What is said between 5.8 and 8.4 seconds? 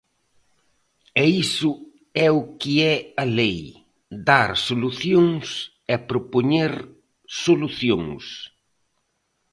e propoñer solucións.